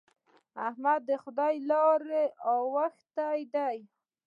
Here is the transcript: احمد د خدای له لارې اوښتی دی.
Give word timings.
احمد 0.67 1.01
د 1.09 1.11
خدای 1.23 1.55
له 1.59 1.65
لارې 1.69 2.23
اوښتی 2.53 3.39
دی. 3.55 3.77